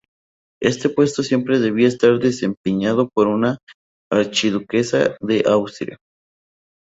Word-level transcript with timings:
Este 0.63 0.89
puesto 0.89 1.21
siempre 1.21 1.59
debía 1.59 1.87
estar 1.87 2.17
desempeñado 2.17 3.09
por 3.13 3.27
una 3.27 3.59
archiduquesa 4.11 5.15
de 5.21 5.43
Austria. 5.45 5.99